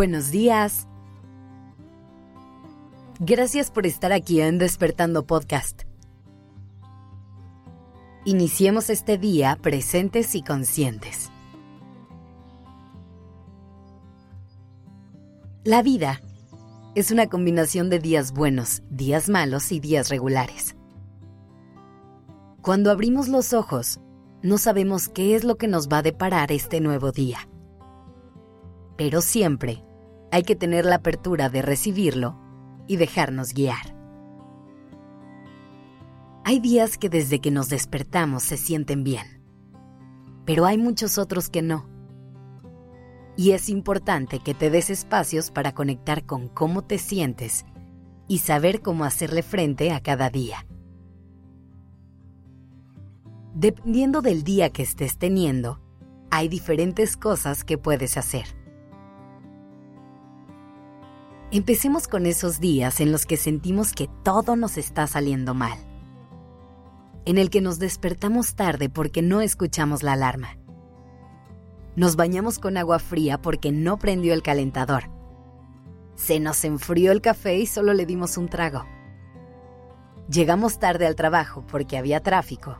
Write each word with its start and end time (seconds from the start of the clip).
Buenos 0.00 0.30
días. 0.30 0.88
Gracias 3.18 3.70
por 3.70 3.84
estar 3.84 4.12
aquí 4.14 4.40
en 4.40 4.56
Despertando 4.56 5.26
Podcast. 5.26 5.82
Iniciemos 8.24 8.88
este 8.88 9.18
día 9.18 9.58
presentes 9.60 10.34
y 10.34 10.42
conscientes. 10.42 11.28
La 15.64 15.82
vida 15.82 16.22
es 16.94 17.10
una 17.10 17.26
combinación 17.26 17.90
de 17.90 17.98
días 17.98 18.32
buenos, 18.32 18.82
días 18.88 19.28
malos 19.28 19.70
y 19.70 19.80
días 19.80 20.08
regulares. 20.08 20.76
Cuando 22.62 22.90
abrimos 22.90 23.28
los 23.28 23.52
ojos, 23.52 24.00
no 24.42 24.56
sabemos 24.56 25.10
qué 25.10 25.36
es 25.36 25.44
lo 25.44 25.56
que 25.56 25.68
nos 25.68 25.90
va 25.90 25.98
a 25.98 26.02
deparar 26.02 26.52
este 26.52 26.80
nuevo 26.80 27.12
día 27.12 27.50
pero 29.00 29.22
siempre 29.22 29.82
hay 30.30 30.42
que 30.42 30.56
tener 30.56 30.84
la 30.84 30.96
apertura 30.96 31.48
de 31.48 31.62
recibirlo 31.62 32.38
y 32.86 32.96
dejarnos 32.96 33.52
guiar. 33.52 33.96
Hay 36.44 36.60
días 36.60 36.98
que 36.98 37.08
desde 37.08 37.40
que 37.40 37.50
nos 37.50 37.68
despertamos 37.68 38.42
se 38.42 38.56
sienten 38.56 39.04
bien, 39.04 39.42
pero 40.44 40.66
hay 40.66 40.78
muchos 40.78 41.18
otros 41.18 41.50
que 41.50 41.62
no. 41.62 41.88
Y 43.36 43.52
es 43.52 43.68
importante 43.68 44.40
que 44.40 44.54
te 44.54 44.70
des 44.70 44.90
espacios 44.90 45.50
para 45.50 45.72
conectar 45.72 46.26
con 46.26 46.48
cómo 46.48 46.82
te 46.82 46.98
sientes 46.98 47.64
y 48.26 48.38
saber 48.38 48.82
cómo 48.82 49.04
hacerle 49.04 49.42
frente 49.42 49.92
a 49.92 50.00
cada 50.00 50.30
día. 50.30 50.66
Dependiendo 53.54 54.22
del 54.22 54.42
día 54.42 54.70
que 54.70 54.82
estés 54.82 55.18
teniendo, 55.18 55.80
hay 56.30 56.48
diferentes 56.48 57.16
cosas 57.16 57.64
que 57.64 57.78
puedes 57.78 58.16
hacer. 58.16 58.59
Empecemos 61.52 62.06
con 62.06 62.26
esos 62.26 62.60
días 62.60 63.00
en 63.00 63.10
los 63.10 63.26
que 63.26 63.36
sentimos 63.36 63.92
que 63.92 64.08
todo 64.22 64.54
nos 64.54 64.78
está 64.78 65.08
saliendo 65.08 65.52
mal. 65.52 65.76
En 67.24 67.38
el 67.38 67.50
que 67.50 67.60
nos 67.60 67.80
despertamos 67.80 68.54
tarde 68.54 68.88
porque 68.88 69.20
no 69.20 69.40
escuchamos 69.40 70.04
la 70.04 70.12
alarma. 70.12 70.56
Nos 71.96 72.14
bañamos 72.14 72.60
con 72.60 72.76
agua 72.76 73.00
fría 73.00 73.42
porque 73.42 73.72
no 73.72 73.98
prendió 73.98 74.32
el 74.32 74.44
calentador. 74.44 75.10
Se 76.14 76.38
nos 76.38 76.64
enfrió 76.64 77.10
el 77.10 77.20
café 77.20 77.56
y 77.56 77.66
solo 77.66 77.94
le 77.94 78.06
dimos 78.06 78.36
un 78.36 78.48
trago. 78.48 78.86
Llegamos 80.30 80.78
tarde 80.78 81.08
al 81.08 81.16
trabajo 81.16 81.66
porque 81.66 81.98
había 81.98 82.20
tráfico. 82.20 82.78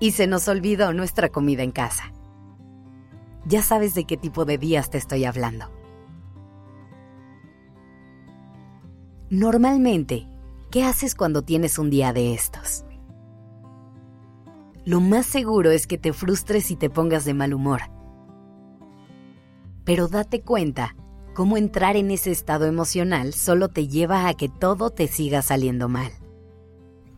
Y 0.00 0.10
se 0.10 0.26
nos 0.26 0.48
olvidó 0.48 0.92
nuestra 0.92 1.30
comida 1.30 1.62
en 1.62 1.72
casa. 1.72 2.12
Ya 3.46 3.62
sabes 3.62 3.94
de 3.94 4.04
qué 4.04 4.18
tipo 4.18 4.44
de 4.44 4.58
días 4.58 4.90
te 4.90 4.98
estoy 4.98 5.24
hablando. 5.24 5.75
Normalmente, 9.30 10.28
¿qué 10.70 10.84
haces 10.84 11.16
cuando 11.16 11.42
tienes 11.42 11.80
un 11.80 11.90
día 11.90 12.12
de 12.12 12.32
estos? 12.32 12.84
Lo 14.84 15.00
más 15.00 15.26
seguro 15.26 15.72
es 15.72 15.88
que 15.88 15.98
te 15.98 16.12
frustres 16.12 16.70
y 16.70 16.76
te 16.76 16.90
pongas 16.90 17.24
de 17.24 17.34
mal 17.34 17.52
humor. 17.52 17.80
Pero 19.84 20.06
date 20.06 20.42
cuenta 20.42 20.94
cómo 21.34 21.56
entrar 21.56 21.96
en 21.96 22.12
ese 22.12 22.30
estado 22.30 22.66
emocional 22.66 23.32
solo 23.32 23.68
te 23.68 23.88
lleva 23.88 24.28
a 24.28 24.34
que 24.34 24.48
todo 24.48 24.90
te 24.90 25.08
siga 25.08 25.42
saliendo 25.42 25.88
mal. 25.88 26.12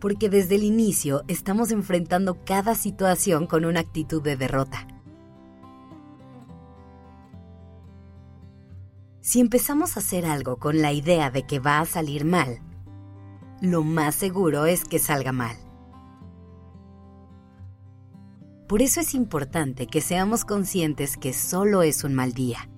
Porque 0.00 0.30
desde 0.30 0.54
el 0.54 0.62
inicio 0.62 1.24
estamos 1.28 1.70
enfrentando 1.72 2.42
cada 2.42 2.74
situación 2.74 3.46
con 3.46 3.66
una 3.66 3.80
actitud 3.80 4.22
de 4.22 4.36
derrota. 4.36 4.86
Si 9.28 9.40
empezamos 9.40 9.94
a 9.94 10.00
hacer 10.00 10.24
algo 10.24 10.56
con 10.56 10.80
la 10.80 10.90
idea 10.90 11.30
de 11.30 11.42
que 11.42 11.58
va 11.58 11.80
a 11.80 11.84
salir 11.84 12.24
mal, 12.24 12.62
lo 13.60 13.84
más 13.84 14.14
seguro 14.14 14.64
es 14.64 14.86
que 14.86 14.98
salga 14.98 15.32
mal. 15.32 15.54
Por 18.66 18.80
eso 18.80 19.00
es 19.00 19.12
importante 19.12 19.86
que 19.86 20.00
seamos 20.00 20.46
conscientes 20.46 21.18
que 21.18 21.34
solo 21.34 21.82
es 21.82 22.04
un 22.04 22.14
mal 22.14 22.32
día. 22.32 22.70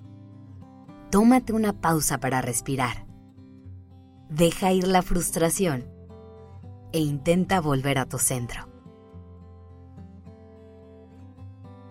Tómate 1.09 1.53
una 1.53 1.71
pausa 1.71 2.19
para 2.19 2.41
respirar. 2.41 3.07
Deja 4.29 4.73
ir 4.73 4.89
la 4.89 5.03
frustración 5.03 5.85
e 6.91 6.99
intenta 6.99 7.61
volver 7.61 7.97
a 7.97 8.07
tu 8.07 8.17
centro. 8.17 8.67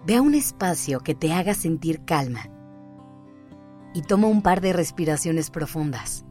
Ve 0.04 0.16
a 0.16 0.20
un 0.20 0.34
espacio 0.34 1.00
que 1.00 1.14
te 1.14 1.32
haga 1.32 1.54
sentir 1.54 2.04
calma 2.04 2.59
y 3.94 4.02
toma 4.02 4.28
un 4.28 4.42
par 4.42 4.60
de 4.60 4.72
respiraciones 4.72 5.50
profundas. 5.50 6.24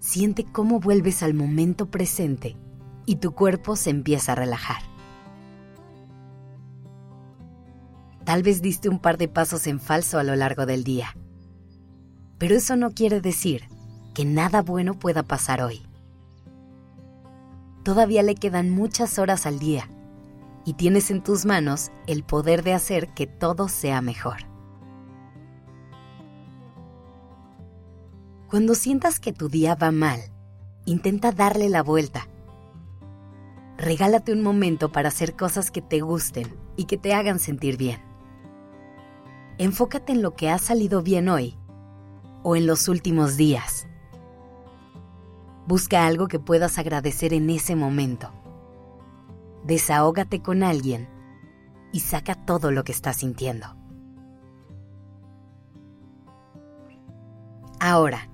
Siente 0.00 0.44
cómo 0.44 0.80
vuelves 0.80 1.22
al 1.22 1.34
momento 1.34 1.90
presente 1.90 2.56
y 3.06 3.16
tu 3.16 3.32
cuerpo 3.32 3.76
se 3.76 3.90
empieza 3.90 4.32
a 4.32 4.36
relajar. 4.36 4.82
Tal 8.24 8.42
vez 8.42 8.60
diste 8.60 8.88
un 8.88 8.98
par 8.98 9.18
de 9.18 9.28
pasos 9.28 9.66
en 9.66 9.78
falso 9.78 10.18
a 10.18 10.24
lo 10.24 10.34
largo 10.34 10.66
del 10.66 10.82
día, 10.82 11.16
pero 12.38 12.56
eso 12.56 12.76
no 12.76 12.90
quiere 12.90 13.20
decir 13.20 13.68
que 14.14 14.24
nada 14.24 14.62
bueno 14.62 14.98
pueda 14.98 15.22
pasar 15.22 15.62
hoy. 15.62 15.82
Todavía 17.84 18.24
le 18.24 18.34
quedan 18.34 18.70
muchas 18.70 19.18
horas 19.20 19.46
al 19.46 19.60
día 19.60 19.88
y 20.64 20.74
tienes 20.74 21.12
en 21.12 21.22
tus 21.22 21.46
manos 21.46 21.92
el 22.08 22.24
poder 22.24 22.64
de 22.64 22.74
hacer 22.74 23.14
que 23.14 23.28
todo 23.28 23.68
sea 23.68 24.00
mejor. 24.00 24.55
Cuando 28.56 28.74
sientas 28.74 29.20
que 29.20 29.34
tu 29.34 29.50
día 29.50 29.74
va 29.74 29.90
mal, 29.90 30.18
intenta 30.86 31.30
darle 31.30 31.68
la 31.68 31.82
vuelta. 31.82 32.26
Regálate 33.76 34.32
un 34.32 34.42
momento 34.42 34.90
para 34.90 35.08
hacer 35.08 35.36
cosas 35.36 35.70
que 35.70 35.82
te 35.82 36.00
gusten 36.00 36.56
y 36.74 36.84
que 36.84 36.96
te 36.96 37.12
hagan 37.12 37.38
sentir 37.38 37.76
bien. 37.76 38.00
Enfócate 39.58 40.12
en 40.12 40.22
lo 40.22 40.36
que 40.36 40.48
ha 40.48 40.56
salido 40.56 41.02
bien 41.02 41.28
hoy 41.28 41.58
o 42.44 42.56
en 42.56 42.66
los 42.66 42.88
últimos 42.88 43.36
días. 43.36 43.86
Busca 45.66 46.06
algo 46.06 46.26
que 46.26 46.38
puedas 46.38 46.78
agradecer 46.78 47.34
en 47.34 47.50
ese 47.50 47.76
momento. 47.76 48.32
Desahógate 49.66 50.40
con 50.40 50.62
alguien 50.62 51.10
y 51.92 52.00
saca 52.00 52.34
todo 52.34 52.70
lo 52.70 52.84
que 52.84 52.92
estás 52.92 53.16
sintiendo. 53.16 53.66
Ahora, 57.78 58.30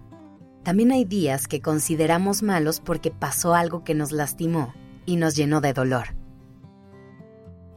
también 0.62 0.92
hay 0.92 1.04
días 1.04 1.48
que 1.48 1.60
consideramos 1.60 2.42
malos 2.42 2.80
porque 2.80 3.10
pasó 3.10 3.54
algo 3.54 3.82
que 3.82 3.94
nos 3.94 4.12
lastimó 4.12 4.72
y 5.06 5.16
nos 5.16 5.34
llenó 5.34 5.60
de 5.60 5.72
dolor. 5.72 6.14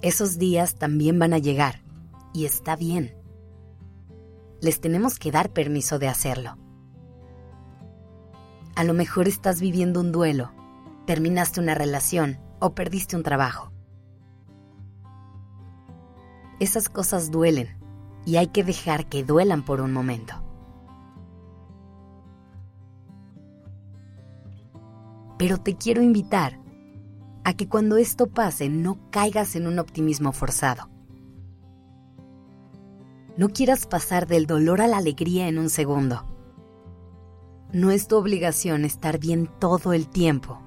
Esos 0.01 0.38
días 0.38 0.75
también 0.75 1.18
van 1.18 1.34
a 1.34 1.40
llegar 1.40 1.81
y 2.31 2.46
está 2.46 2.75
bien. 2.75 3.16
Les 4.62 4.79
tenemos 4.79 5.18
que 5.18 5.31
dar 5.31 5.51
permiso 5.51 5.97
de 5.97 6.07
hacerlo. 6.07 6.57
A 8.75 8.84
lo 8.84 8.94
mejor 8.94 9.28
estás 9.28 9.62
viviendo 9.62 10.00
un 10.00 10.12
duelo, 10.12 10.52
terminaste 11.07 11.62
una 11.62 11.73
relación 11.73 12.40
o 12.59 12.75
perdiste 12.75 13.16
un 13.16 13.23
trabajo. 13.23 13.72
Esas 16.59 16.88
cosas 16.88 17.31
duelen 17.31 17.79
y 18.25 18.38
hay 18.38 18.47
que 18.47 18.63
dejar 18.63 19.07
que 19.07 19.23
duelan 19.23 19.66
por 19.66 19.81
un 19.81 19.91
momento. 19.91 20.44
Pero 25.45 25.59
te 25.59 25.75
quiero 25.75 26.01
invitar 26.01 26.59
a 27.43 27.53
que 27.53 27.69
cuando 27.69 27.97
esto 27.97 28.25
pase 28.25 28.67
no 28.67 28.97
caigas 29.11 29.55
en 29.55 29.67
un 29.67 29.78
optimismo 29.78 30.31
forzado. 30.31 30.90
No 33.37 33.49
quieras 33.49 33.85
pasar 33.85 34.25
del 34.25 34.47
dolor 34.47 34.81
a 34.81 34.87
la 34.87 34.97
alegría 34.97 35.47
en 35.47 35.59
un 35.59 35.69
segundo. 35.69 36.25
No 37.72 37.91
es 37.91 38.08
tu 38.08 38.16
obligación 38.16 38.85
estar 38.85 39.19
bien 39.19 39.47
todo 39.59 39.93
el 39.93 40.09
tiempo. 40.09 40.64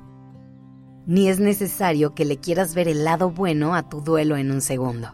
Ni 1.07 1.27
es 1.27 1.41
necesario 1.41 2.15
que 2.15 2.25
le 2.25 2.39
quieras 2.39 2.77
ver 2.77 2.87
el 2.87 3.03
lado 3.03 3.33
bueno 3.33 3.75
a 3.75 3.89
tu 3.89 4.01
duelo 4.01 4.37
en 4.37 4.53
un 4.53 4.61
segundo. 4.61 5.09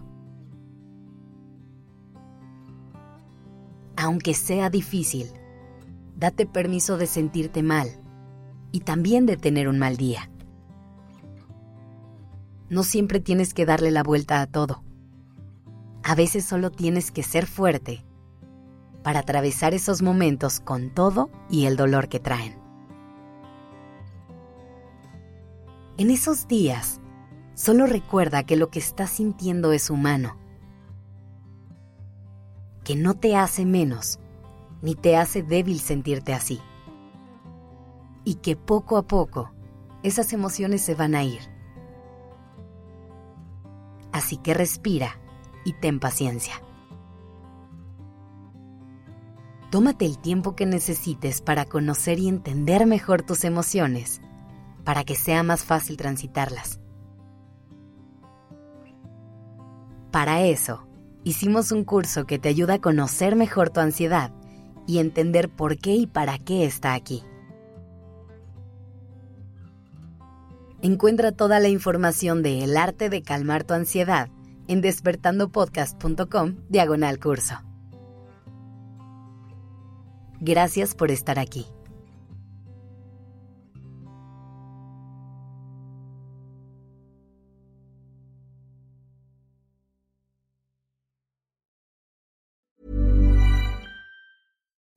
Aunque 3.97 4.35
sea 4.35 4.69
difícil, 4.69 5.33
date 6.17 6.45
permiso 6.45 6.99
de 6.99 7.07
sentirte 7.07 7.63
mal 7.63 8.04
y 8.75 8.81
también 8.81 9.25
de 9.25 9.37
tener 9.37 9.69
un 9.69 9.79
mal 9.79 9.97
día. 9.97 10.29
No 12.69 12.83
siempre 12.83 13.21
tienes 13.21 13.55
que 13.55 13.67
darle 13.67 13.93
la 13.93 14.03
vuelta 14.03 14.41
a 14.41 14.49
todo. 14.49 14.83
A 16.03 16.17
veces 16.17 16.45
solo 16.45 16.73
tienes 16.73 17.13
que 17.13 17.23
ser 17.23 17.47
fuerte 17.47 18.05
para 19.05 19.21
atravesar 19.21 19.75
esos 19.75 20.03
momentos 20.03 20.59
con 20.59 20.93
todo 20.93 21.31
y 21.49 21.67
el 21.67 21.77
dolor 21.77 22.09
que 22.09 22.19
traen. 22.19 22.59
En 25.97 26.11
esos 26.11 26.49
días, 26.49 27.01
solo 27.55 27.87
recuerda 27.87 28.43
que 28.43 28.57
lo 28.57 28.71
que 28.71 28.81
estás 28.81 29.11
sintiendo 29.11 29.71
es 29.73 29.89
humano, 29.89 30.37
que 32.83 32.97
no 32.97 33.15
te 33.15 33.37
hace 33.37 33.65
menos 33.65 34.19
ni 34.83 34.97
te 34.97 35.17
hace 35.17 35.45
débil 35.45 35.79
sentirte 35.79 36.35
así. 36.35 36.61
Y 38.25 38.37
que 38.37 38.57
poco 38.57 38.97
a 38.97 39.03
poco 39.03 39.51
esas 40.03 40.33
emociones 40.33 40.83
se 40.83 40.95
van 40.95 41.15
a 41.15 41.25
ir. 41.25 41.41
Así 44.13 44.37
que 44.37 44.55
respira 44.55 45.19
y 45.65 45.73
ten 45.73 45.99
paciencia. 45.99 46.55
Tómate 49.71 50.05
el 50.05 50.19
tiempo 50.19 50.55
que 50.55 50.67
necesites 50.67 51.41
para 51.41 51.65
conocer 51.65 52.21
y 52.21 52.29
entender 52.29 52.87
mejor 52.87 53.23
tus 53.23 53.43
emociones, 53.43 54.21
para 54.85 55.03
que 55.03 55.17
sea 55.17 55.43
más 55.43 55.65
fácil 55.65 55.97
transitarlas. 55.97 56.79
Para 60.13 60.43
eso, 60.43 60.87
hicimos 61.25 61.73
un 61.73 61.83
curso 61.83 62.25
que 62.25 62.39
te 62.39 62.49
ayuda 62.49 62.75
a 62.75 62.81
conocer 62.81 63.35
mejor 63.35 63.71
tu 63.71 63.81
ansiedad 63.81 64.31
y 64.87 64.99
entender 64.99 65.49
por 65.49 65.77
qué 65.77 65.97
y 65.97 66.07
para 66.07 66.39
qué 66.39 66.67
está 66.67 66.95
aquí. 66.95 67.25
Encuentra 70.85 71.33
toda 71.33 71.61
la 71.61 71.69
información 71.71 72.43
de 72.43 72.63
El 72.63 72.77
arte 72.77 73.09
de 73.09 73.23
calmar 73.23 73.65
tu 73.65 73.73
ansiedad 73.73 74.29
en 74.69 74.83
despertandopodcast.com 74.83 76.57
diagonal 76.69 77.19
curso. 77.19 77.55
Gracias 80.41 80.95
por 80.95 81.11
estar 81.11 81.39
aquí. 81.39 81.65